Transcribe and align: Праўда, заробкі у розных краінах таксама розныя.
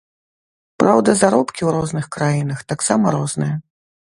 Праўда, 0.83 1.15
заробкі 1.21 1.61
у 1.67 1.75
розных 1.77 2.05
краінах 2.15 2.59
таксама 2.75 3.05
розныя. 3.19 3.55